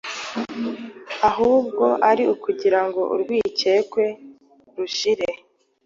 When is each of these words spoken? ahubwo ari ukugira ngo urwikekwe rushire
ahubwo 1.29 1.85
ari 2.09 2.23
ukugira 2.33 2.79
ngo 2.87 3.01
urwikekwe 3.13 4.05
rushire 4.75 5.27